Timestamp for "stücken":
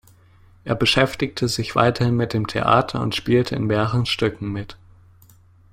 4.07-4.51